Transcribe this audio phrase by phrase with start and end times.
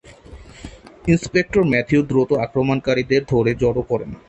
[1.07, 4.11] Inspector Matthew দ্রুত আক্রমণকারীদের ধরে জড়ো করেন।